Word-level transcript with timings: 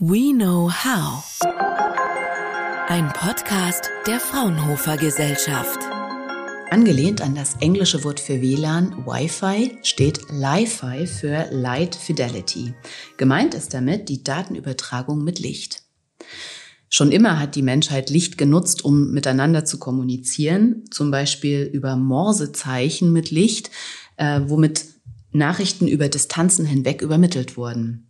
We 0.00 0.32
Know 0.32 0.70
How. 0.70 1.24
Ein 2.86 3.12
Podcast 3.14 3.90
der 4.06 4.20
Fraunhofer 4.20 4.96
Gesellschaft. 4.96 5.80
Angelehnt 6.70 7.20
an 7.20 7.34
das 7.34 7.56
englische 7.56 8.04
Wort 8.04 8.20
für 8.20 8.40
WLAN, 8.40 9.04
Wi-Fi, 9.04 9.76
steht 9.82 10.20
Li-Fi 10.30 11.08
für 11.08 11.48
Light 11.50 11.96
Fidelity. 11.96 12.74
Gemeint 13.16 13.54
ist 13.54 13.74
damit 13.74 14.08
die 14.08 14.22
Datenübertragung 14.22 15.24
mit 15.24 15.40
Licht. 15.40 15.82
Schon 16.88 17.10
immer 17.10 17.40
hat 17.40 17.56
die 17.56 17.62
Menschheit 17.62 18.08
Licht 18.08 18.38
genutzt, 18.38 18.84
um 18.84 19.10
miteinander 19.10 19.64
zu 19.64 19.80
kommunizieren, 19.80 20.84
zum 20.92 21.10
Beispiel 21.10 21.62
über 21.72 21.96
Morsezeichen 21.96 23.12
mit 23.12 23.32
Licht, 23.32 23.72
äh, 24.16 24.42
womit 24.44 24.84
Nachrichten 25.32 25.88
über 25.88 26.08
Distanzen 26.08 26.66
hinweg 26.66 27.02
übermittelt 27.02 27.56
wurden. 27.56 28.07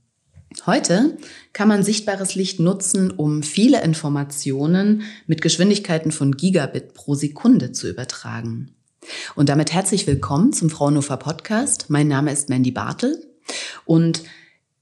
Heute 0.65 1.19
kann 1.53 1.69
man 1.69 1.83
sichtbares 1.83 2.35
Licht 2.35 2.59
nutzen, 2.59 3.11
um 3.11 3.43
viele 3.43 3.83
Informationen 3.83 5.03
mit 5.27 5.43
Geschwindigkeiten 5.43 6.11
von 6.11 6.37
Gigabit 6.37 6.95
pro 6.95 7.15
Sekunde 7.15 7.73
zu 7.73 7.89
übertragen. 7.89 8.75
Und 9.35 9.51
damit 9.51 9.73
herzlich 9.73 10.07
willkommen 10.07 10.53
zum 10.53 10.71
Fraunhofer 10.71 11.19
Podcast. 11.19 11.87
Mein 11.89 12.09
Name 12.09 12.33
ist 12.33 12.49
Mandy 12.49 12.71
Bartel 12.71 13.23
und 13.85 14.23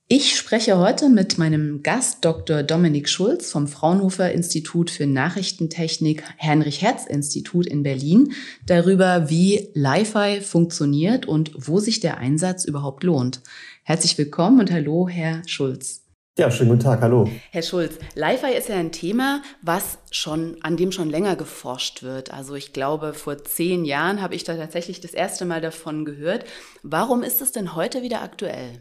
ich 0.08 0.36
spreche 0.36 0.78
heute 0.78 1.08
mit 1.08 1.36
meinem 1.36 1.82
Gast 1.82 2.24
Dr. 2.24 2.62
Dominik 2.62 3.08
Schulz 3.08 3.50
vom 3.50 3.66
Fraunhofer 3.66 4.30
Institut 4.30 4.88
für 4.88 5.04
Nachrichtentechnik 5.04 6.22
Heinrich 6.40 6.80
Herz 6.80 7.06
Institut 7.06 7.66
in 7.66 7.82
Berlin 7.82 8.32
darüber, 8.66 9.28
wie 9.30 9.68
Li-Fi 9.74 10.42
funktioniert 10.42 11.26
und 11.26 11.50
wo 11.56 11.80
sich 11.80 11.98
der 11.98 12.18
Einsatz 12.18 12.64
überhaupt 12.64 13.02
lohnt. 13.02 13.40
Herzlich 13.88 14.18
willkommen 14.18 14.58
und 14.58 14.72
hallo, 14.72 15.08
Herr 15.08 15.42
Schulz. 15.46 16.02
Ja, 16.36 16.50
schönen 16.50 16.70
guten 16.70 16.82
Tag, 16.82 17.02
hallo. 17.02 17.28
Herr 17.52 17.62
Schulz, 17.62 18.00
Li-Fi 18.16 18.52
ist 18.52 18.68
ja 18.68 18.74
ein 18.74 18.90
Thema, 18.90 19.42
was 19.62 19.98
schon, 20.10 20.56
an 20.62 20.76
dem 20.76 20.90
schon 20.90 21.08
länger 21.08 21.36
geforscht 21.36 22.02
wird. 22.02 22.34
Also 22.34 22.56
ich 22.56 22.72
glaube, 22.72 23.14
vor 23.14 23.44
zehn 23.44 23.84
Jahren 23.84 24.20
habe 24.20 24.34
ich 24.34 24.42
da 24.42 24.56
tatsächlich 24.56 25.00
das 25.00 25.14
erste 25.14 25.44
Mal 25.44 25.60
davon 25.60 26.04
gehört. 26.04 26.46
Warum 26.82 27.22
ist 27.22 27.40
es 27.40 27.52
denn 27.52 27.76
heute 27.76 28.02
wieder 28.02 28.22
aktuell? 28.22 28.80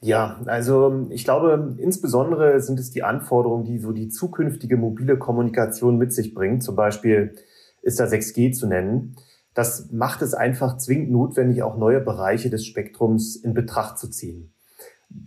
Ja, 0.00 0.40
also 0.46 1.06
ich 1.10 1.22
glaube, 1.22 1.76
insbesondere 1.78 2.58
sind 2.58 2.80
es 2.80 2.90
die 2.90 3.04
Anforderungen, 3.04 3.64
die 3.64 3.78
so 3.78 3.92
die 3.92 4.08
zukünftige 4.08 4.76
mobile 4.76 5.18
Kommunikation 5.18 5.98
mit 5.98 6.12
sich 6.12 6.34
bringt. 6.34 6.64
Zum 6.64 6.74
Beispiel 6.74 7.36
ist 7.82 8.00
da 8.00 8.06
6G 8.06 8.54
zu 8.54 8.66
nennen. 8.66 9.14
Das 9.54 9.90
macht 9.92 10.20
es 10.22 10.34
einfach 10.34 10.76
zwingend 10.78 11.12
notwendig, 11.12 11.62
auch 11.62 11.78
neue 11.78 12.00
Bereiche 12.00 12.50
des 12.50 12.66
Spektrums 12.66 13.36
in 13.36 13.54
Betracht 13.54 13.98
zu 13.98 14.10
ziehen. 14.10 14.52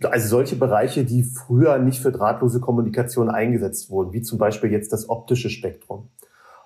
Also 0.04 0.28
solche 0.28 0.56
Bereiche, 0.56 1.04
die 1.04 1.24
früher 1.24 1.78
nicht 1.78 2.02
für 2.02 2.12
drahtlose 2.12 2.60
Kommunikation 2.60 3.30
eingesetzt 3.30 3.90
wurden, 3.90 4.12
wie 4.12 4.20
zum 4.20 4.38
Beispiel 4.38 4.70
jetzt 4.70 4.92
das 4.92 5.08
optische 5.08 5.48
Spektrum. 5.48 6.10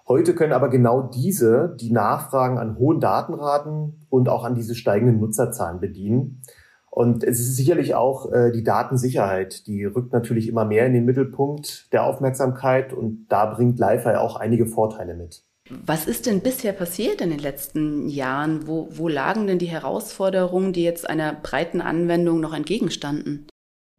Heute 0.09 0.35
können 0.35 0.53
aber 0.53 0.69
genau 0.69 1.03
diese 1.03 1.77
die 1.81 1.93
Nachfragen 1.93 2.59
an 2.59 2.77
hohen 2.77 2.99
Datenraten 2.99 4.07
und 4.11 4.29
auch 4.29 4.43
an 4.45 4.57
diese 4.57 4.75
steigenden 4.75 5.21
Nutzerzahlen 5.21 5.79
bedienen. 5.79 6.43
Und 6.91 7.23
es 7.23 7.39
ist 7.39 7.57
sicherlich 7.57 7.95
auch 7.95 8.31
äh, 8.33 8.51
die 8.51 8.65
Datensicherheit, 8.65 9.67
die 9.67 9.85
rückt 9.85 10.13
natürlich 10.13 10.49
immer 10.49 10.65
mehr 10.65 10.85
in 10.87 10.93
den 10.93 11.05
Mittelpunkt 11.05 11.91
der 11.93 12.05
Aufmerksamkeit 12.05 12.93
und 12.93 13.27
da 13.29 13.47
bringt 13.47 13.79
Li-Fi 13.79 14.17
auch 14.17 14.37
einige 14.37 14.67
Vorteile 14.67 15.15
mit. 15.15 15.45
Was 15.84 16.06
ist 16.06 16.27
denn 16.27 16.41
bisher 16.41 16.73
passiert 16.73 17.20
in 17.20 17.31
den 17.31 17.39
letzten 17.39 18.09
Jahren? 18.09 18.67
Wo, 18.67 18.89
wo 18.91 19.09
lagen 19.09 19.47
denn 19.47 19.59
die 19.59 19.67
Herausforderungen, 19.67 20.73
die 20.73 20.84
jetzt 20.84 21.09
einer 21.09 21.33
breiten 21.33 21.81
Anwendung 21.81 22.41
noch 22.41 22.55
entgegenstanden? 22.55 23.47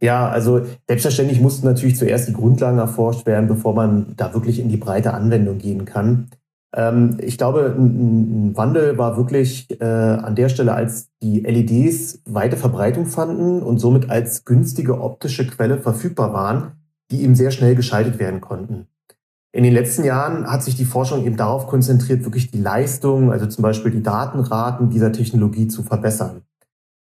Ja, 0.02 0.27
also 0.27 0.65
selbstverständlich 0.88 1.39
mussten 1.39 1.65
natürlich 1.65 1.95
zuerst 1.95 2.27
die 2.27 2.33
Grundlagen 2.33 2.77
erforscht 2.77 3.25
werden, 3.25 3.47
bevor 3.47 3.73
man 3.73 4.15
da 4.17 4.33
wirklich 4.33 4.59
in 4.59 4.67
die 4.67 4.77
breite 4.77 5.13
Anwendung 5.13 5.59
gehen 5.59 5.85
kann. 5.85 6.30
Ähm, 6.75 7.17
ich 7.21 7.38
glaube, 7.38 7.73
ein, 7.77 8.49
ein, 8.49 8.58
Wandel 8.58 8.98
war 8.98 9.15
wirklich 9.15 9.69
äh, 9.80 9.86
an 9.86 10.36
der 10.36 10.49
Stelle, 10.49 10.73
als 10.73 11.09
die 11.21 11.39
LEDs 11.39 12.21
weite 12.25 12.58
Verbreitung 12.58 13.05
fanden 13.05 13.61
und 13.61 13.80
somit 13.80 14.09
als 14.09 14.43
günstige 14.43 14.99
optische 14.99 15.48
Quelle 15.48 15.77
verfügbar 15.77 16.33
waren, 16.33 16.73
die 17.11 17.23
eben 17.23 17.36
sehr 17.36 17.52
schnell 17.52 17.75
geschaltet 17.75 18.19
werden 18.19 18.42
konnten. 18.42 18.87
In 19.55 19.64
den 19.64 19.73
letzten 19.73 20.03
Jahren 20.03 20.47
hat 20.47 20.64
sich 20.64 20.75
die 20.75 20.83
Forschung 20.83 21.23
eben 21.25 21.37
darauf 21.37 21.67
konzentriert, 21.67 22.23
wirklich 22.23 22.49
die 22.49 22.59
Leistung, 22.59 23.31
also 23.31 23.45
zum 23.45 23.61
Beispiel 23.61 23.91
die 23.91 24.02
Datenraten 24.02 24.89
dieser 24.89 25.11
Technologie 25.11 25.67
zu 25.67 25.83
verbessern. 25.83 26.41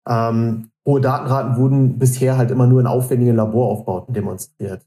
Ähm, 0.09 0.71
hohe 0.87 1.01
Datenraten 1.01 1.57
wurden 1.57 1.99
bisher 1.99 2.39
halt 2.39 2.53
immer 2.53 2.69
nur 2.69 2.81
in 2.81 2.87
aufwendigen 2.87 3.35
Laboraufbauten 3.35 4.15
demonstriert. 4.15 4.87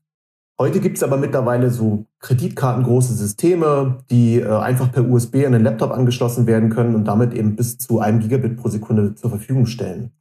Heute 0.58 0.80
gibt 0.80 0.96
es 0.96 1.04
aber 1.04 1.18
mittlerweile 1.18 1.72
so 1.72 2.06
kreditkartengroße 2.20 3.16
Systeme, 3.16 3.98
die 4.10 4.40
äh, 4.40 4.48
einfach 4.48 4.90
per 4.90 5.10
USB 5.10 5.46
an 5.46 5.52
den 5.52 5.64
Laptop 5.64 5.92
angeschlossen 5.92 6.48
werden 6.48 6.70
können 6.70 6.96
und 6.96 7.04
damit 7.04 7.34
eben 7.34 7.58
bis 7.58 7.78
zu 7.78 8.00
einem 8.00 8.20
Gigabit 8.20 8.58
pro 8.58 8.70
Sekunde 8.70 9.16
zur 9.16 9.30
Verfügung 9.30 9.66
stellen. 9.66 10.12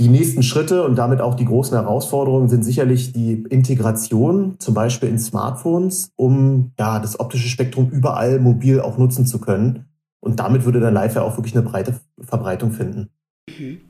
Die 0.00 0.08
nächsten 0.08 0.42
Schritte 0.42 0.82
und 0.82 0.96
damit 0.96 1.20
auch 1.20 1.36
die 1.36 1.44
großen 1.44 1.76
Herausforderungen 1.78 2.48
sind 2.48 2.64
sicherlich 2.64 3.12
die 3.12 3.44
Integration, 3.48 4.56
zum 4.58 4.74
Beispiel 4.74 5.08
in 5.08 5.20
Smartphones, 5.20 6.10
um 6.16 6.72
ja 6.78 6.98
das 6.98 7.20
optische 7.20 7.48
Spektrum 7.48 7.90
überall 7.90 8.40
mobil 8.40 8.80
auch 8.80 8.98
nutzen 8.98 9.24
zu 9.24 9.40
können. 9.40 9.86
Und 10.20 10.40
damit 10.40 10.64
würde 10.64 10.80
dann 10.80 10.94
Live 10.94 11.14
ja 11.14 11.22
auch 11.22 11.36
wirklich 11.36 11.54
eine 11.54 11.62
breite 11.62 12.00
Verbreitung 12.20 12.72
finden. 12.72 13.10
Mhm. 13.46 13.82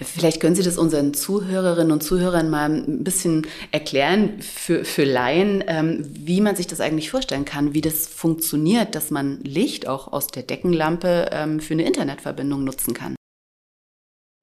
Vielleicht 0.00 0.40
können 0.40 0.56
Sie 0.56 0.62
das 0.62 0.78
unseren 0.78 1.14
Zuhörerinnen 1.14 1.92
und 1.92 2.02
Zuhörern 2.02 2.50
mal 2.50 2.70
ein 2.70 3.04
bisschen 3.04 3.46
erklären 3.70 4.40
für, 4.40 4.84
für 4.84 5.04
Laien, 5.04 5.62
ähm, 5.66 6.04
wie 6.08 6.40
man 6.40 6.56
sich 6.56 6.66
das 6.66 6.80
eigentlich 6.80 7.10
vorstellen 7.10 7.44
kann, 7.44 7.74
wie 7.74 7.82
das 7.82 8.06
funktioniert, 8.06 8.94
dass 8.94 9.10
man 9.10 9.38
Licht 9.42 9.86
auch 9.86 10.12
aus 10.12 10.28
der 10.28 10.42
Deckenlampe 10.42 11.28
ähm, 11.30 11.60
für 11.60 11.74
eine 11.74 11.84
Internetverbindung 11.84 12.64
nutzen 12.64 12.94
kann. 12.94 13.14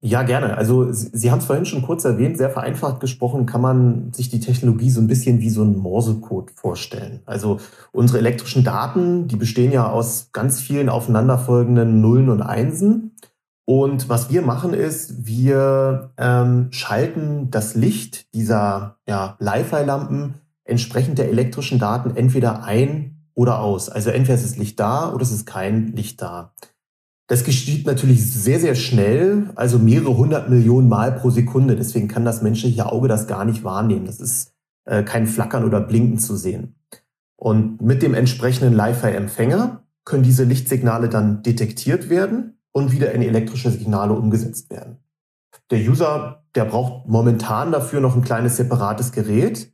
Ja, 0.02 0.22
gerne. 0.22 0.56
Also 0.56 0.90
Sie, 0.92 1.10
Sie 1.12 1.30
haben 1.30 1.40
es 1.40 1.44
vorhin 1.44 1.66
schon 1.66 1.82
kurz 1.82 2.04
erwähnt, 2.06 2.38
sehr 2.38 2.48
vereinfacht 2.48 3.00
gesprochen 3.00 3.44
kann 3.44 3.60
man 3.60 4.12
sich 4.14 4.30
die 4.30 4.40
Technologie 4.40 4.88
so 4.88 5.00
ein 5.00 5.06
bisschen 5.06 5.40
wie 5.40 5.50
so 5.50 5.62
ein 5.62 5.76
Morsecode 5.76 6.50
vorstellen. 6.52 7.20
Also 7.26 7.58
unsere 7.92 8.18
elektrischen 8.18 8.64
Daten, 8.64 9.28
die 9.28 9.36
bestehen 9.36 9.72
ja 9.72 9.90
aus 9.90 10.30
ganz 10.32 10.60
vielen 10.60 10.88
aufeinanderfolgenden 10.88 12.00
Nullen 12.00 12.30
und 12.30 12.40
Einsen. 12.40 13.14
Und 13.66 14.08
was 14.08 14.30
wir 14.30 14.40
machen 14.40 14.72
ist, 14.72 15.26
wir 15.26 16.12
ähm, 16.16 16.68
schalten 16.70 17.50
das 17.50 17.74
Licht 17.74 18.32
dieser 18.34 18.96
ja, 19.06 19.36
Li-Fi-Lampen 19.38 20.36
entsprechend 20.64 21.18
der 21.18 21.28
elektrischen 21.28 21.78
Daten 21.78 22.16
entweder 22.16 22.64
ein 22.64 23.26
oder 23.34 23.60
aus. 23.60 23.90
Also 23.90 24.10
entweder 24.10 24.34
ist 24.34 24.44
das 24.44 24.56
Licht 24.56 24.80
da 24.80 25.12
oder 25.12 25.22
es 25.22 25.30
ist 25.30 25.44
kein 25.44 25.88
Licht 25.88 26.22
da. 26.22 26.54
Das 27.30 27.44
geschieht 27.44 27.86
natürlich 27.86 28.28
sehr, 28.28 28.58
sehr 28.58 28.74
schnell, 28.74 29.50
also 29.54 29.78
mehrere 29.78 30.16
hundert 30.16 30.50
Millionen 30.50 30.88
Mal 30.88 31.12
pro 31.12 31.30
Sekunde. 31.30 31.76
Deswegen 31.76 32.08
kann 32.08 32.24
das 32.24 32.42
menschliche 32.42 32.90
Auge 32.90 33.06
das 33.06 33.28
gar 33.28 33.44
nicht 33.44 33.62
wahrnehmen. 33.62 34.04
Das 34.06 34.18
ist 34.18 34.52
äh, 34.84 35.04
kein 35.04 35.28
Flackern 35.28 35.64
oder 35.64 35.80
Blinken 35.80 36.18
zu 36.18 36.34
sehen. 36.34 36.74
Und 37.36 37.80
mit 37.82 38.02
dem 38.02 38.14
entsprechenden 38.14 38.74
Li-Fi-Empfänger 38.74 39.84
können 40.04 40.24
diese 40.24 40.42
Lichtsignale 40.42 41.08
dann 41.08 41.44
detektiert 41.44 42.10
werden 42.10 42.58
und 42.72 42.90
wieder 42.90 43.12
in 43.12 43.22
elektrische 43.22 43.70
Signale 43.70 44.12
umgesetzt 44.14 44.68
werden. 44.68 44.96
Der 45.70 45.78
User, 45.78 46.42
der 46.56 46.64
braucht 46.64 47.06
momentan 47.06 47.70
dafür 47.70 48.00
noch 48.00 48.16
ein 48.16 48.22
kleines 48.22 48.56
separates 48.56 49.12
Gerät, 49.12 49.72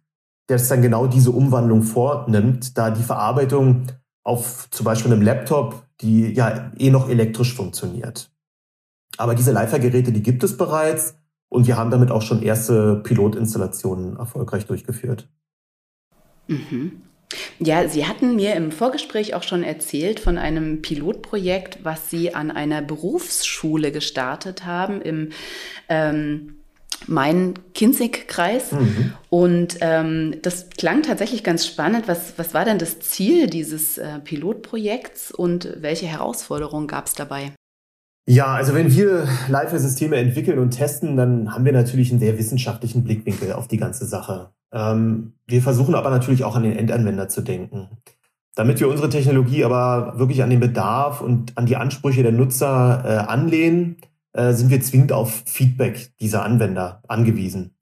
das 0.49 0.69
dann 0.69 0.83
genau 0.83 1.07
diese 1.07 1.31
Umwandlung 1.31 1.85
vornimmt, 1.85 2.77
da 2.77 2.91
die 2.91 3.03
Verarbeitung 3.03 3.87
auf 4.25 4.69
zum 4.71 4.85
Beispiel 4.85 5.11
einem 5.11 5.23
Laptop 5.23 5.86
die 6.01 6.33
ja 6.33 6.73
eh 6.79 6.91
noch 6.91 7.09
elektrisch 7.09 7.55
funktioniert. 7.55 8.31
Aber 9.17 9.35
diese 9.35 9.53
Leifer-Geräte, 9.53 10.13
die 10.13 10.23
gibt 10.23 10.45
es 10.45 10.57
bereits 10.57 11.19
und 11.49 11.67
wir 11.67 11.77
haben 11.77 11.91
damit 11.91 12.11
auch 12.11 12.23
schon 12.23 12.43
erste 12.43 12.97
Pilotinstallationen 12.97 14.17
erfolgreich 14.17 14.67
durchgeführt. 14.67 15.29
Mhm. 16.49 17.03
Ja, 17.59 17.89
Sie 17.89 18.07
hatten 18.07 18.37
mir 18.37 18.55
im 18.55 18.71
Vorgespräch 18.71 19.35
auch 19.35 19.43
schon 19.43 19.63
erzählt 19.63 20.21
von 20.21 20.39
einem 20.39 20.83
Pilotprojekt, 20.83 21.81
was 21.83 22.09
Sie 22.09 22.35
an 22.35 22.51
einer 22.51 22.83
Berufsschule 22.83 23.91
gestartet 23.91 24.65
haben 24.65 25.01
im 25.03 25.31
ähm, 25.89 26.59
Main-Kinzig-Kreis. 27.07 28.73
Mhm. 28.73 29.13
Und 29.31 29.79
ähm, 29.81 30.37
das 30.43 30.71
klang 30.71 31.03
tatsächlich 31.03 31.45
ganz 31.45 31.67
spannend. 31.67 32.09
Was, 32.09 32.35
was 32.37 32.55
war 32.55 32.65
denn 32.65 32.79
das 32.79 33.01
Ziel 33.01 33.49
dieses 33.49 33.99
äh, 33.99 34.19
Pilotprojekts 34.21 35.33
und 35.33 35.77
welche 35.81 36.07
Herausforderungen 36.07 36.87
gab 36.87 37.07
es 37.07 37.15
dabei? 37.15 37.53
Ja, 38.29 38.55
also 38.55 38.75
wenn 38.75 38.93
wir 38.93 39.29
Live-Systeme 39.49 40.17
entwickeln 40.17 40.59
und 40.59 40.71
testen, 40.71 41.17
dann 41.17 41.55
haben 41.55 41.65
wir 41.65 41.73
natürlich 41.73 42.11
einen 42.11 42.19
sehr 42.19 42.37
wissenschaftlichen 42.39 43.05
Blickwinkel 43.05 43.53
auf 43.53 43.69
die 43.69 43.77
ganze 43.77 44.05
Sache. 44.05 44.51
Ähm, 44.73 45.35
wir 45.47 45.63
versuchen 45.63 45.95
aber 45.95 46.11
natürlich 46.11 46.43
auch 46.43 46.57
an 46.57 46.65
den 46.65 46.77
Endanwender 46.77 47.29
zu 47.29 47.41
denken. 47.41 47.89
Damit 48.57 48.81
wir 48.81 48.89
unsere 48.89 49.11
Technologie 49.11 49.65
aber 49.65 50.19
wirklich 50.19 50.43
an 50.43 50.51
den 50.51 50.61
Bedarf 50.61 51.21
und 51.21 51.57
an 51.57 51.67
die 51.67 51.77
Ansprüche 51.77 52.23
der 52.25 52.33
Nutzer 52.33 53.05
äh, 53.05 53.31
anlehnen, 53.31 53.99
äh, 54.37 54.53
sind 54.53 54.71
wir 54.71 54.81
zwingend 54.81 55.13
auf 55.13 55.43
Feedback 55.47 56.13
dieser 56.21 56.45
Anwender 56.45 57.03
angewiesen. 57.09 57.75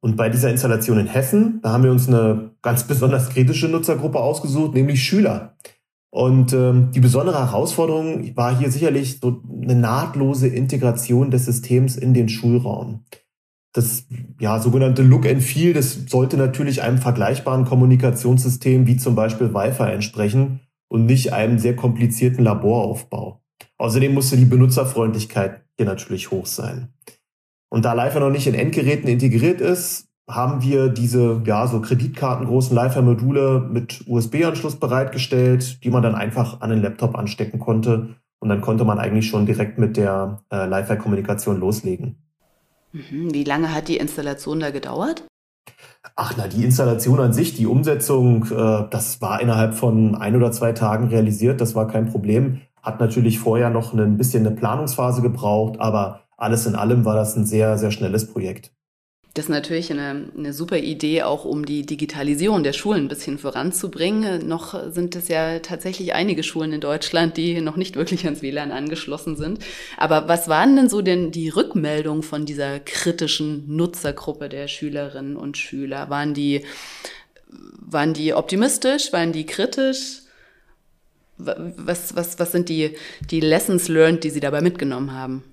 Und 0.00 0.16
bei 0.16 0.28
dieser 0.28 0.50
Installation 0.50 0.98
in 0.98 1.06
Hessen, 1.06 1.60
da 1.62 1.72
haben 1.72 1.84
wir 1.84 1.90
uns 1.90 2.08
eine 2.08 2.52
ganz 2.62 2.84
besonders 2.84 3.30
kritische 3.30 3.68
Nutzergruppe 3.68 4.18
ausgesucht, 4.18 4.74
nämlich 4.74 5.02
Schüler. 5.02 5.56
Und 6.10 6.52
ähm, 6.52 6.90
die 6.92 7.00
besondere 7.00 7.38
Herausforderung 7.38 8.34
war 8.36 8.56
hier 8.56 8.70
sicherlich 8.70 9.18
so 9.20 9.42
eine 9.60 9.74
nahtlose 9.74 10.48
Integration 10.48 11.30
des 11.30 11.44
Systems 11.44 11.96
in 11.96 12.14
den 12.14 12.28
Schulraum. 12.28 13.04
Das 13.74 14.06
ja, 14.40 14.60
sogenannte 14.60 15.02
Look 15.02 15.26
and 15.26 15.42
Feel, 15.42 15.74
das 15.74 16.06
sollte 16.06 16.38
natürlich 16.38 16.80
einem 16.82 16.98
vergleichbaren 16.98 17.66
Kommunikationssystem 17.66 18.86
wie 18.86 18.96
zum 18.96 19.14
Beispiel 19.14 19.52
Wi-Fi 19.52 19.92
entsprechen 19.92 20.60
und 20.88 21.04
nicht 21.04 21.34
einem 21.34 21.58
sehr 21.58 21.76
komplizierten 21.76 22.44
Laboraufbau. 22.44 23.42
Außerdem 23.78 24.12
musste 24.12 24.36
die 24.36 24.44
Benutzerfreundlichkeit 24.44 25.62
hier 25.76 25.86
natürlich 25.86 26.30
hoch 26.30 26.46
sein. 26.46 26.92
Und 27.70 27.84
da 27.84 27.92
Lifer 27.92 28.20
noch 28.20 28.30
nicht 28.30 28.46
in 28.46 28.54
Endgeräten 28.54 29.08
integriert 29.08 29.60
ist, 29.60 30.08
haben 30.28 30.62
wir 30.62 30.88
diese, 30.88 31.40
ja, 31.46 31.66
so 31.66 31.80
Kreditkartengroßen 31.80 32.74
Lifer-Module 32.74 33.66
mit 33.70 34.04
USB-Anschluss 34.06 34.76
bereitgestellt, 34.76 35.82
die 35.82 35.90
man 35.90 36.02
dann 36.02 36.14
einfach 36.14 36.60
an 36.60 36.70
den 36.70 36.82
Laptop 36.82 37.16
anstecken 37.16 37.58
konnte. 37.58 38.16
Und 38.40 38.50
dann 38.50 38.60
konnte 38.60 38.84
man 38.84 38.98
eigentlich 38.98 39.28
schon 39.28 39.46
direkt 39.46 39.78
mit 39.78 39.96
der 39.96 40.42
äh, 40.52 40.66
Lifer-Kommunikation 40.66 41.58
loslegen. 41.58 42.16
Mhm. 42.92 43.32
Wie 43.32 43.44
lange 43.44 43.74
hat 43.74 43.88
die 43.88 43.96
Installation 43.96 44.60
da 44.60 44.70
gedauert? 44.70 45.24
Ach 46.14 46.34
na, 46.36 46.46
die 46.46 46.64
Installation 46.64 47.20
an 47.20 47.32
sich, 47.32 47.54
die 47.54 47.66
Umsetzung, 47.66 48.44
äh, 48.46 48.88
das 48.90 49.20
war 49.20 49.40
innerhalb 49.40 49.74
von 49.74 50.14
ein 50.14 50.36
oder 50.36 50.52
zwei 50.52 50.72
Tagen 50.72 51.08
realisiert. 51.08 51.60
Das 51.60 51.74
war 51.74 51.86
kein 51.88 52.06
Problem. 52.06 52.60
Hat 52.82 53.00
natürlich 53.00 53.38
vorher 53.38 53.70
noch 53.70 53.92
ein 53.92 54.16
bisschen 54.16 54.46
eine 54.46 54.54
Planungsphase 54.54 55.22
gebraucht, 55.22 55.80
aber 55.80 56.24
alles 56.36 56.66
in 56.66 56.74
allem 56.74 57.04
war 57.04 57.14
das 57.14 57.36
ein 57.36 57.46
sehr, 57.46 57.78
sehr 57.78 57.90
schnelles 57.90 58.32
Projekt. 58.32 58.72
Das 59.38 59.44
ist 59.44 59.50
natürlich 59.50 59.92
eine, 59.92 60.32
eine 60.36 60.52
super 60.52 60.78
Idee, 60.78 61.22
auch 61.22 61.44
um 61.44 61.64
die 61.64 61.86
Digitalisierung 61.86 62.64
der 62.64 62.72
Schulen 62.72 63.04
ein 63.04 63.08
bisschen 63.08 63.38
voranzubringen. 63.38 64.48
Noch 64.48 64.90
sind 64.92 65.14
es 65.14 65.28
ja 65.28 65.60
tatsächlich 65.60 66.12
einige 66.12 66.42
Schulen 66.42 66.72
in 66.72 66.80
Deutschland, 66.80 67.36
die 67.36 67.60
noch 67.60 67.76
nicht 67.76 67.94
wirklich 67.94 68.24
ans 68.24 68.42
WLAN 68.42 68.72
angeschlossen 68.72 69.36
sind. 69.36 69.60
Aber 69.96 70.26
was 70.26 70.48
waren 70.48 70.74
denn 70.74 70.88
so 70.88 71.02
denn 71.02 71.30
die 71.30 71.50
Rückmeldungen 71.50 72.24
von 72.24 72.46
dieser 72.46 72.80
kritischen 72.80 73.64
Nutzergruppe 73.68 74.48
der 74.48 74.66
Schülerinnen 74.66 75.36
und 75.36 75.56
Schüler? 75.56 76.10
Waren 76.10 76.34
die, 76.34 76.64
waren 77.78 78.14
die 78.14 78.34
optimistisch? 78.34 79.12
Waren 79.12 79.30
die 79.30 79.46
kritisch? 79.46 80.22
Was, 81.38 82.16
was, 82.16 82.38
was 82.38 82.52
sind 82.52 82.68
die, 82.68 82.96
die 83.30 83.40
Lessons 83.40 83.88
learned, 83.88 84.24
die 84.24 84.30
Sie 84.30 84.40
dabei 84.40 84.60
mitgenommen 84.60 85.12
haben? 85.12 85.44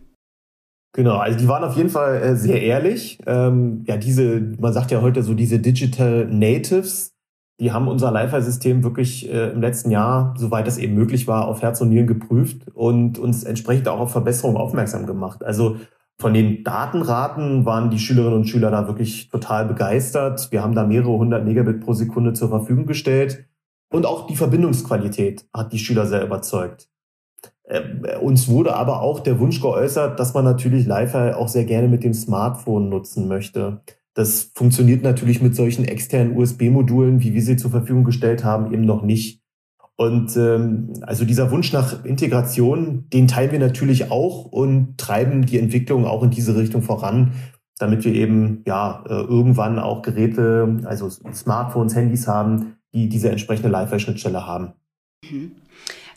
Genau, 0.95 1.17
also 1.17 1.37
die 1.37 1.47
waren 1.47 1.63
auf 1.63 1.75
jeden 1.75 1.89
Fall 1.89 2.21
äh, 2.21 2.35
sehr 2.35 2.61
ehrlich. 2.61 3.19
Ähm, 3.25 3.83
ja, 3.85 3.97
diese, 3.97 4.39
man 4.59 4.73
sagt 4.73 4.91
ja 4.91 5.01
heute 5.01 5.23
so 5.23 5.33
diese 5.33 5.59
Digital 5.59 6.25
Natives, 6.25 7.11
die 7.59 7.71
haben 7.71 7.87
unser 7.87 8.11
Live-System 8.11 8.83
wirklich 8.83 9.29
äh, 9.29 9.51
im 9.51 9.61
letzten 9.61 9.91
Jahr, 9.91 10.33
soweit 10.37 10.67
es 10.67 10.77
eben 10.77 10.93
möglich 10.93 11.27
war, 11.27 11.47
auf 11.47 11.61
Herz 11.61 11.81
und 11.81 11.89
Nieren 11.89 12.07
geprüft 12.07 12.67
und 12.73 13.19
uns 13.19 13.43
entsprechend 13.43 13.87
auch 13.87 13.99
auf 13.99 14.11
Verbesserungen 14.11 14.57
aufmerksam 14.57 15.05
gemacht. 15.05 15.43
Also 15.43 15.77
von 16.17 16.33
den 16.33 16.63
Datenraten 16.63 17.65
waren 17.65 17.89
die 17.89 17.99
Schülerinnen 17.99 18.39
und 18.39 18.49
Schüler 18.49 18.71
da 18.71 18.87
wirklich 18.87 19.29
total 19.29 19.65
begeistert. 19.65 20.49
Wir 20.51 20.63
haben 20.63 20.75
da 20.75 20.85
mehrere 20.85 21.17
hundert 21.17 21.43
Megabit 21.43 21.81
pro 21.81 21.93
Sekunde 21.93 22.33
zur 22.33 22.49
Verfügung 22.49 22.85
gestellt. 22.85 23.45
Und 23.89 24.05
auch 24.05 24.27
die 24.27 24.35
Verbindungsqualität 24.35 25.45
hat 25.53 25.73
die 25.73 25.79
Schüler 25.79 26.05
sehr 26.05 26.23
überzeugt. 26.23 26.89
Äh, 27.63 28.17
uns 28.17 28.47
wurde 28.47 28.75
aber 28.75 29.01
auch 29.01 29.19
der 29.19 29.39
Wunsch 29.39 29.61
geäußert, 29.61 30.19
dass 30.19 30.33
man 30.33 30.43
natürlich 30.43 30.85
live 30.85 31.15
auch 31.35 31.47
sehr 31.47 31.65
gerne 31.65 31.87
mit 31.87 32.03
dem 32.03 32.13
Smartphone 32.13 32.89
nutzen 32.89 33.27
möchte. 33.27 33.81
Das 34.13 34.51
funktioniert 34.55 35.03
natürlich 35.03 35.41
mit 35.41 35.55
solchen 35.55 35.85
externen 35.85 36.37
USB-Modulen, 36.37 37.21
wie 37.21 37.33
wir 37.33 37.41
sie 37.41 37.57
zur 37.57 37.71
Verfügung 37.71 38.05
gestellt 38.05 38.43
haben, 38.43 38.73
eben 38.73 38.85
noch 38.85 39.01
nicht. 39.01 39.41
Und 39.97 40.35
ähm, 40.35 40.93
also 41.01 41.25
dieser 41.25 41.51
Wunsch 41.51 41.71
nach 41.71 42.03
Integration, 42.03 43.05
den 43.11 43.27
teilen 43.27 43.51
wir 43.51 43.59
natürlich 43.59 44.11
auch 44.11 44.45
und 44.45 44.97
treiben 44.97 45.45
die 45.45 45.59
Entwicklung 45.59 46.05
auch 46.05 46.23
in 46.23 46.31
diese 46.31 46.55
Richtung 46.55 46.81
voran, 46.81 47.31
damit 47.77 48.03
wir 48.05 48.13
eben 48.13 48.63
ja 48.65 49.03
äh, 49.07 49.13
irgendwann 49.13 49.79
auch 49.79 50.01
Geräte, 50.01 50.81
also 50.85 51.09
Smartphones, 51.09 51.95
Handys 51.95 52.27
haben, 52.27 52.74
die 52.95 53.09
diese 53.09 53.29
entsprechende 53.29 53.69
Live-Schnittstelle 53.69 54.47
haben. 54.47 54.73
Mhm. 55.29 55.57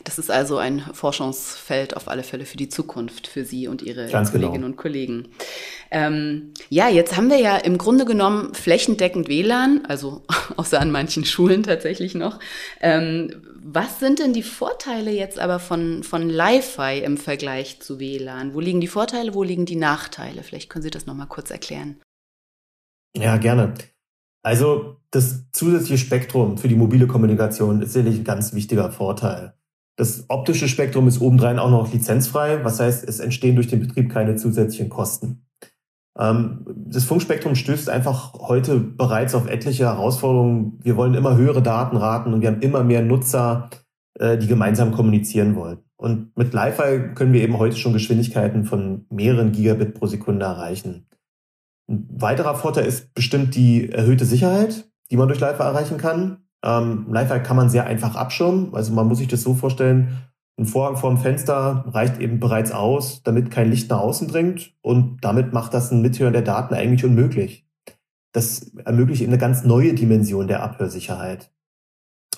Das 0.05 0.17
ist 0.17 0.31
also 0.31 0.57
ein 0.57 0.79
Forschungsfeld 0.79 1.95
auf 1.97 2.07
alle 2.07 2.23
Fälle 2.23 2.45
für 2.45 2.55
die 2.55 2.69
Zukunft, 2.69 3.27
für 3.27 3.43
Sie 3.43 3.67
und 3.67 3.81
Ihre 3.81 4.07
Ganz 4.07 4.31
Kolleginnen 4.31 4.61
genau. 4.61 4.67
und 4.67 4.77
Kollegen. 4.77 5.27
Ähm, 5.91 6.53
ja, 6.69 6.87
jetzt 6.87 7.17
haben 7.17 7.29
wir 7.29 7.39
ja 7.39 7.57
im 7.57 7.77
Grunde 7.77 8.05
genommen 8.05 8.53
flächendeckend 8.53 9.27
WLAN, 9.27 9.85
also 9.87 10.23
außer 10.55 10.79
an 10.79 10.91
manchen 10.91 11.25
Schulen 11.25 11.63
tatsächlich 11.63 12.15
noch. 12.15 12.39
Ähm, 12.79 13.41
was 13.61 13.99
sind 13.99 14.19
denn 14.19 14.31
die 14.31 14.43
Vorteile 14.43 15.11
jetzt 15.11 15.37
aber 15.37 15.59
von, 15.59 16.03
von 16.03 16.29
Li-Fi 16.29 16.99
im 17.03 17.17
Vergleich 17.17 17.81
zu 17.81 17.99
WLAN? 17.99 18.53
Wo 18.53 18.61
liegen 18.61 18.79
die 18.79 18.87
Vorteile, 18.87 19.33
wo 19.33 19.43
liegen 19.43 19.65
die 19.65 19.75
Nachteile? 19.75 20.43
Vielleicht 20.43 20.69
können 20.69 20.83
Sie 20.83 20.91
das 20.91 21.07
nochmal 21.07 21.27
kurz 21.27 21.51
erklären. 21.51 21.99
Ja, 23.15 23.35
gerne. 23.37 23.73
Also 24.43 24.97
das 25.11 25.51
zusätzliche 25.51 25.97
Spektrum 25.97 26.57
für 26.57 26.67
die 26.67 26.75
mobile 26.75 27.07
Kommunikation 27.07 27.81
ist 27.81 27.93
sicherlich 27.93 28.19
ein 28.19 28.23
ganz 28.23 28.53
wichtiger 28.53 28.91
Vorteil. 28.91 29.53
Das 29.97 30.25
optische 30.29 30.69
Spektrum 30.69 31.07
ist 31.07 31.19
obendrein 31.19 31.59
auch 31.59 31.69
noch 31.69 31.91
lizenzfrei, 31.91 32.63
was 32.63 32.79
heißt, 32.79 33.07
es 33.07 33.19
entstehen 33.19 33.55
durch 33.55 33.67
den 33.67 33.81
Betrieb 33.81 34.09
keine 34.09 34.37
zusätzlichen 34.37 34.89
Kosten. 34.89 35.45
Ähm, 36.17 36.65
das 36.73 37.03
Funkspektrum 37.03 37.55
stößt 37.55 37.89
einfach 37.89 38.33
heute 38.33 38.79
bereits 38.79 39.35
auf 39.35 39.49
etliche 39.49 39.85
Herausforderungen. 39.85 40.79
Wir 40.81 40.95
wollen 40.95 41.15
immer 41.15 41.35
höhere 41.35 41.61
Datenraten 41.61 42.33
und 42.33 42.41
wir 42.41 42.47
haben 42.47 42.61
immer 42.61 42.83
mehr 42.83 43.01
Nutzer, 43.01 43.69
äh, 44.19 44.37
die 44.37 44.47
gemeinsam 44.47 44.91
kommunizieren 44.91 45.55
wollen. 45.55 45.79
Und 45.97 46.37
mit 46.37 46.53
Li-Fi 46.53 47.13
können 47.13 47.33
wir 47.33 47.41
eben 47.41 47.57
heute 47.57 47.75
schon 47.75 47.91
Geschwindigkeiten 47.91 48.63
von 48.63 49.05
mehreren 49.09 49.51
Gigabit 49.51 49.95
pro 49.95 50.07
Sekunde 50.07 50.45
erreichen. 50.45 51.08
Ein 51.89 52.07
weiterer 52.11 52.55
Vorteil 52.55 52.85
ist 52.85 53.13
bestimmt 53.13 53.55
die 53.55 53.91
erhöhte 53.91 54.25
Sicherheit, 54.25 54.89
die 55.09 55.17
man 55.17 55.27
durch 55.27 55.39
Li-Fi 55.39 55.63
erreichen 55.63 55.97
kann. 55.97 56.43
Ähm, 56.63 57.07
Live 57.09 57.43
kann 57.43 57.57
man 57.57 57.69
sehr 57.69 57.85
einfach 57.87 58.15
abschirmen. 58.15 58.73
Also 58.73 58.93
man 58.93 59.07
muss 59.07 59.17
sich 59.17 59.27
das 59.27 59.41
so 59.41 59.55
vorstellen, 59.55 60.29
ein 60.59 60.65
Vorhang 60.65 60.97
vorm 60.97 61.17
Fenster 61.17 61.85
reicht 61.87 62.19
eben 62.19 62.39
bereits 62.41 62.71
aus, 62.71 63.23
damit 63.23 63.49
kein 63.49 63.69
Licht 63.69 63.89
nach 63.89 64.01
außen 64.01 64.27
dringt. 64.27 64.73
Und 64.81 65.17
damit 65.21 65.53
macht 65.53 65.73
das 65.73 65.89
ein 65.91 66.01
Mithören 66.01 66.33
der 66.33 66.41
Daten 66.41 66.73
eigentlich 66.73 67.05
unmöglich. 67.05 67.65
Das 68.33 68.71
ermöglicht 68.85 69.21
eben 69.21 69.31
eine 69.31 69.39
ganz 69.39 69.63
neue 69.63 69.93
Dimension 69.93 70.47
der 70.47 70.61
Abhörsicherheit. 70.61 71.51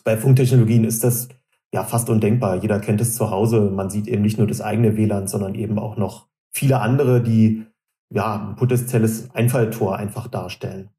Bei 0.03 0.17
Funktechnologien 0.17 0.84
ist 0.84 1.03
das 1.03 1.29
ja 1.74 1.84
fast 1.84 2.10
undenkbar. 2.10 2.58
Jeder 2.58 2.79
kennt 2.79 3.01
es 3.01 3.15
zu 3.15 3.31
Hause. 3.31 3.72
Man 3.72 3.89
sieht 3.89 4.08
eben 4.08 4.22
nicht 4.22 4.38
nur 4.38 4.48
das 4.48 4.62
eigene 4.62 4.96
WLAN, 4.96 5.27
sondern 5.27 5.55
eben 5.55 5.79
auch 5.79 5.98
noch 5.98 6.27
viele 6.51 6.79
andere, 6.79 7.22
die 7.24 7.65
ja 8.12 8.50
ein 8.50 8.56
potenzielles 8.56 9.34
Einfalltor 9.34 9.98
einfach 9.98 10.27
darstellen 10.27 10.89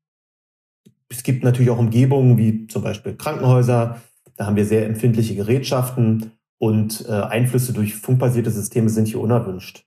es 1.12 1.22
gibt 1.22 1.44
natürlich 1.44 1.70
auch 1.70 1.78
Umgebungen 1.78 2.38
wie 2.38 2.66
zum 2.66 2.82
Beispiel 2.82 3.14
Krankenhäuser. 3.14 4.00
Da 4.36 4.46
haben 4.46 4.56
wir 4.56 4.64
sehr 4.64 4.86
empfindliche 4.86 5.34
Gerätschaften 5.34 6.32
und 6.58 7.06
äh, 7.08 7.12
Einflüsse 7.12 7.72
durch 7.72 7.94
funkbasierte 7.94 8.50
Systeme 8.50 8.88
sind 8.88 9.08
hier 9.08 9.20
unerwünscht. 9.20 9.84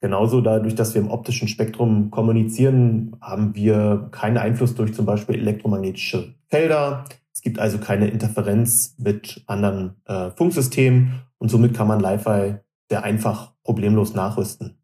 Genauso 0.00 0.40
dadurch, 0.40 0.74
dass 0.74 0.94
wir 0.94 1.02
im 1.02 1.10
optischen 1.10 1.48
Spektrum 1.48 2.10
kommunizieren, 2.10 3.16
haben 3.20 3.54
wir 3.54 4.08
keinen 4.10 4.36
Einfluss 4.36 4.74
durch 4.74 4.94
zum 4.94 5.06
Beispiel 5.06 5.36
elektromagnetische 5.36 6.34
Felder. 6.48 7.04
Es 7.32 7.42
gibt 7.42 7.58
also 7.58 7.78
keine 7.78 8.08
Interferenz 8.08 8.94
mit 8.98 9.42
anderen 9.46 9.96
äh, 10.06 10.30
Funksystemen 10.30 11.22
und 11.38 11.50
somit 11.50 11.74
kann 11.74 11.88
man 11.88 12.00
Li-Fi 12.00 12.56
sehr 12.88 13.04
einfach 13.04 13.52
problemlos 13.64 14.14
nachrüsten. 14.14 14.78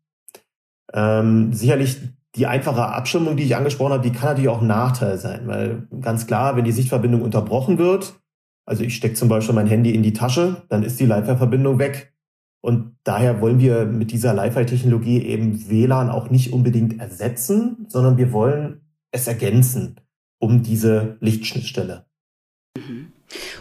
Ähm, 0.94 1.52
sicherlich 1.52 1.98
die 2.36 2.46
einfache 2.46 2.86
Abschirmung, 2.86 3.36
die 3.36 3.44
ich 3.44 3.56
angesprochen 3.56 3.92
habe, 3.92 4.08
die 4.08 4.14
kann 4.14 4.30
natürlich 4.30 4.48
auch 4.48 4.60
ein 4.60 4.66
Nachteil 4.66 5.18
sein, 5.18 5.46
weil 5.46 5.86
ganz 6.00 6.26
klar, 6.26 6.56
wenn 6.56 6.64
die 6.64 6.72
Sichtverbindung 6.72 7.22
unterbrochen 7.22 7.78
wird, 7.78 8.14
also 8.66 8.82
ich 8.82 8.96
stecke 8.96 9.14
zum 9.14 9.28
Beispiel 9.28 9.54
mein 9.54 9.66
Handy 9.66 9.94
in 9.94 10.02
die 10.02 10.12
Tasche, 10.12 10.62
dann 10.68 10.82
ist 10.82 10.98
die 10.98 11.06
Li-Fi-Verbindung 11.06 11.78
weg. 11.78 12.14
Und 12.62 12.96
daher 13.04 13.42
wollen 13.42 13.58
wir 13.58 13.84
mit 13.84 14.10
dieser 14.10 14.34
Li-Fi-Technologie 14.34 15.22
eben 15.26 15.68
WLAN 15.68 16.08
auch 16.08 16.30
nicht 16.30 16.52
unbedingt 16.52 16.98
ersetzen, 16.98 17.84
sondern 17.88 18.16
wir 18.16 18.32
wollen 18.32 18.80
es 19.12 19.28
ergänzen 19.28 20.00
um 20.38 20.62
diese 20.62 21.16
Lichtschnittstelle. 21.20 22.06
Mhm. 22.76 23.13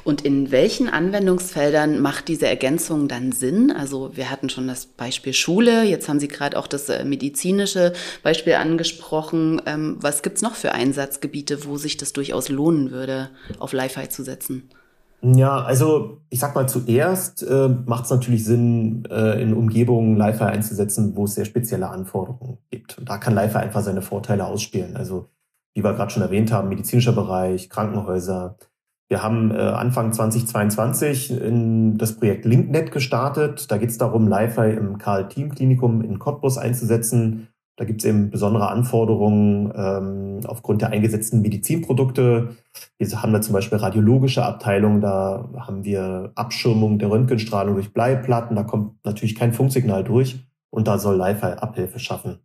Und 0.03 0.21
in 0.21 0.51
welchen 0.51 0.89
Anwendungsfeldern 0.89 1.99
macht 1.99 2.27
diese 2.27 2.47
Ergänzung 2.47 3.07
dann 3.07 3.31
Sinn? 3.31 3.71
Also 3.71 4.15
wir 4.15 4.29
hatten 4.29 4.49
schon 4.49 4.67
das 4.67 4.85
Beispiel 4.85 5.33
Schule, 5.33 5.83
jetzt 5.83 6.09
haben 6.09 6.19
Sie 6.19 6.27
gerade 6.27 6.57
auch 6.57 6.67
das 6.67 6.89
äh, 6.89 7.05
medizinische 7.05 7.93
Beispiel 8.21 8.53
angesprochen. 8.53 9.61
Ähm, 9.65 9.97
was 10.01 10.21
gibt's 10.21 10.41
noch 10.41 10.55
für 10.55 10.73
Einsatzgebiete, 10.73 11.65
wo 11.65 11.77
sich 11.77 11.97
das 11.97 12.11
durchaus 12.11 12.49
lohnen 12.49 12.91
würde, 12.91 13.29
auf 13.59 13.71
Li-Fi 13.71 14.09
zu 14.09 14.23
setzen? 14.23 14.69
Ja, 15.21 15.63
also 15.63 16.19
ich 16.29 16.41
sag 16.41 16.53
mal 16.53 16.67
zuerst 16.67 17.43
äh, 17.43 17.69
macht 17.85 18.03
es 18.03 18.09
natürlich 18.09 18.43
Sinn, 18.43 19.05
äh, 19.09 19.41
in 19.41 19.53
Umgebungen 19.53 20.17
Li-Fi 20.17 20.43
einzusetzen, 20.43 21.15
wo 21.15 21.23
es 21.23 21.35
sehr 21.35 21.45
spezielle 21.45 21.87
Anforderungen 21.87 22.57
gibt. 22.69 22.97
Und 22.97 23.07
da 23.07 23.17
kann 23.17 23.33
Li-Fi 23.33 23.59
einfach 23.59 23.81
seine 23.81 24.01
Vorteile 24.01 24.45
ausspielen. 24.45 24.97
Also 24.97 25.29
wie 25.73 25.83
wir 25.83 25.93
gerade 25.93 26.11
schon 26.11 26.23
erwähnt 26.23 26.51
haben, 26.51 26.67
medizinischer 26.67 27.13
Bereich, 27.13 27.69
Krankenhäuser. 27.69 28.57
Wir 29.09 29.21
haben 29.21 29.51
äh, 29.51 29.57
Anfang 29.57 30.11
2022 30.11 31.31
in 31.31 31.97
das 31.97 32.17
Projekt 32.17 32.45
LinkNet 32.45 32.91
gestartet. 32.91 33.69
Da 33.69 33.77
geht 33.77 33.89
es 33.89 33.97
darum, 33.97 34.27
Li-Fi 34.27 34.71
im 34.71 34.97
Karl-Team-Klinikum 34.97 36.01
in 36.01 36.19
Cottbus 36.19 36.57
einzusetzen. 36.57 37.49
Da 37.75 37.85
gibt 37.85 38.01
es 38.01 38.05
eben 38.05 38.29
besondere 38.29 38.69
Anforderungen 38.69 39.73
ähm, 39.75 40.41
aufgrund 40.45 40.81
der 40.81 40.89
eingesetzten 40.89 41.41
Medizinprodukte. 41.41 42.55
Hier 42.99 43.21
haben 43.21 43.31
wir 43.31 43.41
zum 43.41 43.53
Beispiel 43.53 43.79
radiologische 43.79 44.45
Abteilungen, 44.45 45.01
da 45.01 45.49
haben 45.57 45.83
wir 45.83 46.31
Abschirmung 46.35 46.99
der 46.99 47.09
Röntgenstrahlung 47.09 47.73
durch 47.73 47.91
Bleiplatten, 47.91 48.55
da 48.55 48.63
kommt 48.63 49.03
natürlich 49.03 49.35
kein 49.35 49.53
Funksignal 49.53 50.03
durch 50.03 50.47
und 50.69 50.87
da 50.87 50.99
soll 50.99 51.17
Li-Fi 51.17 51.53
Abhilfe 51.53 51.97
schaffen. 51.97 52.39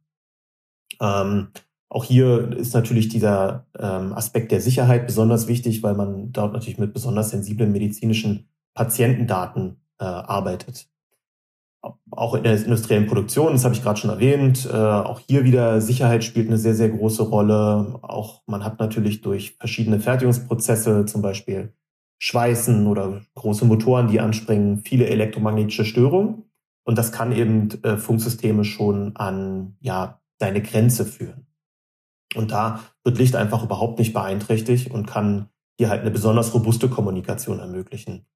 Ähm, 1.00 1.48
auch 1.88 2.04
hier 2.04 2.56
ist 2.56 2.74
natürlich 2.74 3.08
dieser 3.08 3.66
ähm, 3.78 4.12
Aspekt 4.12 4.52
der 4.52 4.60
Sicherheit 4.60 5.06
besonders 5.06 5.48
wichtig, 5.48 5.82
weil 5.82 5.94
man 5.94 6.32
dort 6.32 6.52
natürlich 6.52 6.78
mit 6.78 6.92
besonders 6.92 7.30
sensiblen 7.30 7.72
medizinischen 7.72 8.48
Patientendaten 8.74 9.80
äh, 9.98 10.04
arbeitet 10.04 10.88
auch 12.10 12.34
in 12.34 12.42
der 12.42 12.56
industriellen 12.56 13.06
Produktion, 13.06 13.52
das 13.52 13.64
habe 13.64 13.74
ich 13.74 13.82
gerade 13.82 14.00
schon 14.00 14.10
erwähnt, 14.10 14.68
äh, 14.70 14.76
auch 14.76 15.20
hier 15.20 15.44
wieder 15.44 15.80
Sicherheit 15.80 16.24
spielt 16.24 16.48
eine 16.48 16.58
sehr, 16.58 16.74
sehr 16.74 16.88
große 16.88 17.22
Rolle. 17.22 17.98
Auch 18.02 18.42
man 18.46 18.64
hat 18.64 18.80
natürlich 18.80 19.20
durch 19.20 19.56
verschiedene 19.58 20.00
Fertigungsprozesse, 20.00 21.06
zum 21.06 21.22
Beispiel 21.22 21.72
Schweißen 22.18 22.86
oder 22.86 23.20
große 23.36 23.64
Motoren, 23.64 24.08
die 24.08 24.18
anspringen, 24.18 24.78
viele 24.78 25.06
elektromagnetische 25.06 25.84
Störungen. 25.84 26.44
Und 26.84 26.98
das 26.98 27.12
kann 27.12 27.32
eben 27.32 27.68
äh, 27.84 27.96
Funksysteme 27.96 28.64
schon 28.64 29.14
an 29.14 29.76
ja, 29.80 30.20
seine 30.40 30.62
Grenze 30.62 31.04
führen. 31.04 31.46
Und 32.34 32.50
da 32.50 32.80
wird 33.04 33.18
Licht 33.18 33.36
einfach 33.36 33.64
überhaupt 33.64 33.98
nicht 33.98 34.12
beeinträchtigt 34.12 34.90
und 34.90 35.06
kann 35.06 35.48
hier 35.78 35.88
halt 35.88 36.02
eine 36.02 36.10
besonders 36.10 36.52
robuste 36.54 36.88
Kommunikation 36.88 37.60
ermöglichen. 37.60 38.26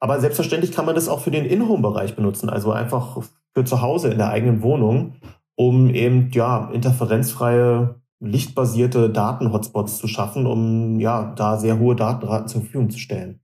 Aber 0.00 0.20
selbstverständlich 0.20 0.72
kann 0.72 0.86
man 0.86 0.94
das 0.94 1.08
auch 1.08 1.20
für 1.20 1.30
den 1.30 1.44
In-Home-Bereich 1.44 2.16
benutzen, 2.16 2.50
also 2.50 2.72
einfach 2.72 3.22
für 3.54 3.64
zu 3.64 3.80
Hause 3.80 4.10
in 4.10 4.18
der 4.18 4.30
eigenen 4.30 4.62
Wohnung, 4.62 5.16
um 5.54 5.90
eben 5.94 6.30
ja 6.32 6.70
interferenzfreie, 6.70 8.00
lichtbasierte 8.20 9.10
Daten-Hotspots 9.10 9.98
zu 9.98 10.08
schaffen, 10.08 10.46
um 10.46 11.00
ja 11.00 11.34
da 11.36 11.58
sehr 11.58 11.78
hohe 11.78 11.96
Datenraten 11.96 12.48
zur 12.48 12.62
Verfügung 12.62 12.90
zu 12.90 12.98
stellen. 12.98 13.40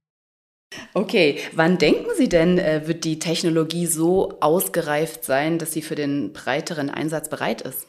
Okay, 0.95 1.39
wann 1.55 1.79
denken 1.79 2.09
Sie 2.17 2.29
denn, 2.29 2.59
äh, 2.59 2.87
wird 2.87 3.05
die 3.05 3.19
Technologie 3.19 3.87
so 3.87 4.39
ausgereift 4.41 5.25
sein, 5.25 5.59
dass 5.59 5.73
sie 5.73 5.83
für 5.83 5.95
den 5.95 6.33
breiteren 6.33 6.89
Einsatz 6.89 7.29
bereit 7.29 7.61
ist? 7.63 7.87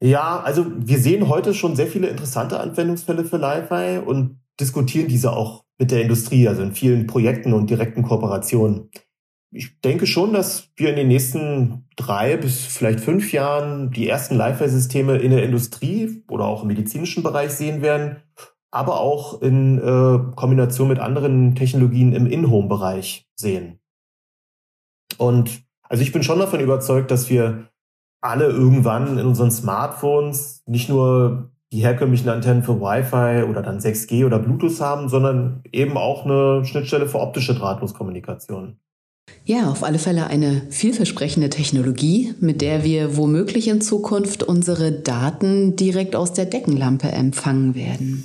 Ja, 0.00 0.40
also 0.40 0.66
wir 0.68 0.98
sehen 0.98 1.28
heute 1.28 1.54
schon 1.54 1.74
sehr 1.74 1.88
viele 1.88 2.08
interessante 2.08 2.60
Anwendungsfälle 2.60 3.24
für 3.24 3.36
Li-Fi 3.36 3.98
und 4.04 4.40
diskutieren 4.60 5.08
diese 5.08 5.32
auch 5.32 5.64
mit 5.78 5.90
der 5.90 6.02
Industrie, 6.02 6.46
also 6.46 6.62
in 6.62 6.72
vielen 6.72 7.06
Projekten 7.06 7.52
und 7.52 7.70
direkten 7.70 8.02
Kooperationen. 8.02 8.90
Ich 9.50 9.80
denke 9.80 10.06
schon, 10.06 10.34
dass 10.34 10.70
wir 10.76 10.90
in 10.90 10.96
den 10.96 11.08
nächsten 11.08 11.86
drei 11.96 12.36
bis 12.36 12.66
vielleicht 12.66 13.00
fünf 13.00 13.32
Jahren 13.32 13.90
die 13.90 14.08
ersten 14.08 14.36
Live-Systeme 14.36 15.16
in 15.16 15.30
der 15.30 15.42
Industrie 15.42 16.22
oder 16.28 16.44
auch 16.44 16.62
im 16.62 16.68
medizinischen 16.68 17.22
Bereich 17.22 17.52
sehen 17.52 17.80
werden, 17.80 18.22
aber 18.70 19.00
auch 19.00 19.40
in 19.40 19.78
äh, 19.78 20.34
Kombination 20.36 20.88
mit 20.88 20.98
anderen 20.98 21.54
Technologien 21.54 22.12
im 22.12 22.26
In-Home-Bereich 22.26 23.26
sehen. 23.36 23.80
Und 25.16 25.62
also 25.82 26.02
ich 26.02 26.12
bin 26.12 26.22
schon 26.22 26.38
davon 26.38 26.60
überzeugt, 26.60 27.10
dass 27.10 27.30
wir 27.30 27.70
alle 28.20 28.46
irgendwann 28.46 29.18
in 29.18 29.26
unseren 29.26 29.50
Smartphones 29.50 30.62
nicht 30.66 30.88
nur 30.88 31.50
die 31.72 31.82
herkömmlichen 31.82 32.28
Antennen 32.28 32.62
für 32.62 32.80
Wi-Fi 32.80 33.48
oder 33.48 33.62
dann 33.62 33.78
6G 33.78 34.24
oder 34.24 34.38
Bluetooth 34.38 34.80
haben, 34.80 35.08
sondern 35.08 35.62
eben 35.70 35.96
auch 35.96 36.24
eine 36.24 36.64
Schnittstelle 36.64 37.06
für 37.06 37.20
optische 37.20 37.54
Drahtloskommunikation. 37.54 38.78
Ja, 39.44 39.70
auf 39.70 39.84
alle 39.84 39.98
Fälle 39.98 40.26
eine 40.26 40.62
vielversprechende 40.70 41.50
Technologie, 41.50 42.34
mit 42.40 42.62
der 42.62 42.84
wir 42.84 43.16
womöglich 43.16 43.68
in 43.68 43.80
Zukunft 43.82 44.42
unsere 44.42 44.92
Daten 44.92 45.76
direkt 45.76 46.16
aus 46.16 46.32
der 46.32 46.46
Deckenlampe 46.46 47.08
empfangen 47.08 47.74
werden. 47.74 48.24